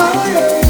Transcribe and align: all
all 0.00 0.69